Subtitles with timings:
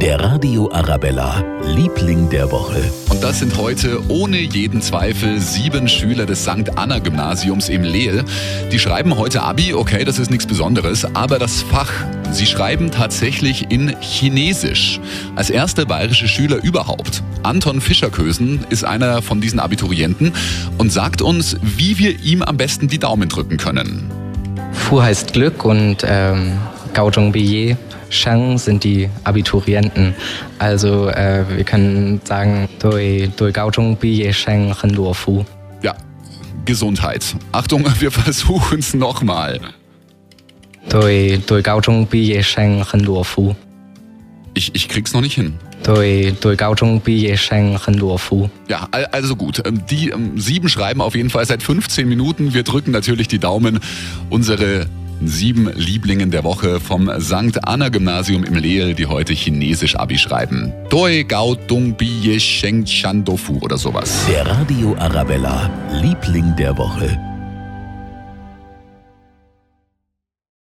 [0.00, 2.90] Der Radio Arabella, Liebling der Woche.
[3.10, 6.76] Und das sind heute ohne jeden Zweifel sieben Schüler des St.
[6.76, 8.24] Anna Gymnasiums im Lehl.
[8.72, 11.92] Die schreiben heute Abi, okay, das ist nichts Besonderes, aber das Fach,
[12.32, 15.00] sie schreiben tatsächlich in Chinesisch.
[15.36, 17.22] Als erste bayerische Schüler überhaupt.
[17.42, 20.32] Anton Fischerkösen ist einer von diesen Abiturienten
[20.78, 24.10] und sagt uns, wie wir ihm am besten die Daumen drücken können.
[24.72, 26.58] Fu heißt Glück und ähm,
[26.94, 27.76] Gaozhong Biye
[28.08, 30.14] Sheng sind die Abiturienten.
[30.58, 35.44] Also äh, wir können sagen, durch, durch Gaozhong Biye Sheng Hen Luo Fu.
[35.82, 35.94] Ja,
[36.64, 37.24] Gesundheit.
[37.52, 39.60] Achtung, wir versuchen es nochmal.
[40.88, 43.54] Durch, durch Gaozhong Biye Sheng Hen Luo Fu.
[44.54, 45.54] Ich, ich krieg's noch nicht hin.
[48.68, 49.62] Ja, al- also gut.
[49.64, 52.52] Ähm, Die ähm, sieben schreiben auf jeden Fall seit 15 Minuten.
[52.52, 53.78] Wir drücken natürlich die Daumen.
[54.28, 54.86] Unsere
[55.22, 57.58] sieben Lieblingen der Woche vom St.
[57.66, 60.72] Anna Gymnasium im Lehl, die heute Chinesisch Abi schreiben.
[60.88, 64.26] Doi Gao Dung Bi Ye Sheng Chan Dofu oder sowas.
[64.28, 67.29] Der Radio Arabella, Liebling der Woche.